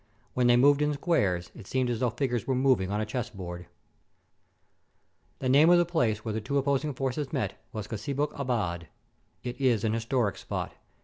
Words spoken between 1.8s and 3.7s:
as though figures were moving on a chessboard I